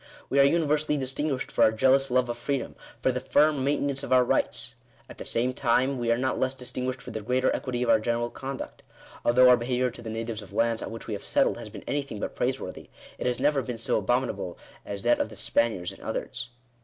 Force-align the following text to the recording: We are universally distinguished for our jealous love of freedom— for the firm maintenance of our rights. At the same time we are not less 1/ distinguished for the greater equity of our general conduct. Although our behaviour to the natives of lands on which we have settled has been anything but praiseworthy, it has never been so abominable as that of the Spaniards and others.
We 0.31 0.39
are 0.39 0.43
universally 0.43 0.97
distinguished 0.97 1.51
for 1.51 1.63
our 1.63 1.71
jealous 1.71 2.09
love 2.09 2.27
of 2.27 2.35
freedom— 2.35 2.75
for 3.03 3.11
the 3.11 3.19
firm 3.19 3.63
maintenance 3.63 4.01
of 4.01 4.11
our 4.11 4.25
rights. 4.25 4.73
At 5.07 5.19
the 5.19 5.25
same 5.25 5.53
time 5.53 5.99
we 5.99 6.11
are 6.11 6.17
not 6.17 6.39
less 6.39 6.55
1/ 6.55 6.57
distinguished 6.57 7.03
for 7.03 7.11
the 7.11 7.21
greater 7.21 7.55
equity 7.55 7.83
of 7.83 7.89
our 7.91 7.99
general 7.99 8.31
conduct. 8.31 8.81
Although 9.23 9.47
our 9.47 9.57
behaviour 9.57 9.91
to 9.91 10.01
the 10.01 10.09
natives 10.09 10.41
of 10.41 10.53
lands 10.53 10.81
on 10.81 10.89
which 10.89 11.05
we 11.05 11.13
have 11.13 11.23
settled 11.23 11.57
has 11.59 11.69
been 11.69 11.83
anything 11.85 12.19
but 12.19 12.35
praiseworthy, 12.35 12.89
it 13.19 13.27
has 13.27 13.39
never 13.39 13.61
been 13.61 13.77
so 13.77 13.99
abominable 13.99 14.57
as 14.87 15.03
that 15.03 15.19
of 15.19 15.29
the 15.29 15.35
Spaniards 15.35 15.91
and 15.91 16.01
others. 16.01 16.49